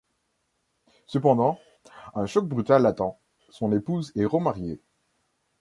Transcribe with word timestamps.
Cependant, 1.05 1.59
un 2.15 2.25
choc 2.25 2.47
brutal 2.47 2.81
l’attend, 2.81 3.19
son 3.51 3.71
épouse 3.71 4.11
est 4.15 4.25
remariée. 4.25 4.79